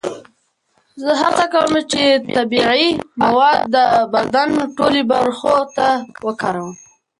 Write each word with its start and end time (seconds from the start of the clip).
زه 1.01 1.11
هڅه 1.21 1.45
کوم 1.53 1.73
چې 1.91 2.01
طبیعي 2.35 2.87
مواد 3.21 3.57
د 3.75 3.75
بدن 4.13 4.49
ټولو 4.77 5.01
برخو 5.11 5.55
ته 5.77 5.87
وکاروم. 6.25 6.71